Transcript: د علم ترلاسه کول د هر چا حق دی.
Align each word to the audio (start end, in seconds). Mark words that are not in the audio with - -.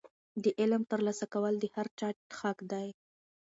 د 0.43 0.45
علم 0.59 0.83
ترلاسه 0.91 1.25
کول 1.33 1.53
د 1.59 1.65
هر 1.75 1.87
چا 1.99 2.09
حق 2.39 2.57
دی. 2.71 2.87